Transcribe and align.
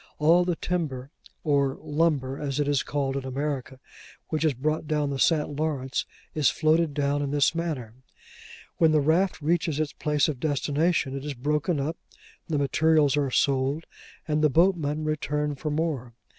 All 0.17 0.45
the 0.45 0.55
timber, 0.55 1.11
or 1.43 1.75
'lumber,' 1.79 2.39
as 2.39 2.59
it 2.59 2.67
is 2.67 2.81
called 2.81 3.15
in 3.15 3.23
America, 3.23 3.79
which 4.29 4.43
is 4.43 4.55
brought 4.55 4.87
down 4.87 5.11
the 5.11 5.19
St. 5.19 5.55
Lawrence, 5.55 6.07
is 6.33 6.49
floated 6.49 6.95
down 6.95 7.21
in 7.21 7.29
this 7.29 7.53
manner. 7.53 7.93
When 8.77 8.93
the 8.93 8.99
raft 8.99 9.39
reaches 9.43 9.79
its 9.79 9.93
place 9.93 10.27
of 10.27 10.39
destination, 10.39 11.15
it 11.15 11.23
is 11.23 11.35
broken 11.35 11.79
up; 11.79 11.97
the 12.47 12.57
materials 12.57 13.15
are 13.15 13.29
sold; 13.29 13.85
and 14.27 14.41
the 14.41 14.49
boatmen 14.49 15.03
return 15.03 15.53
for 15.53 15.69
more. 15.69 16.15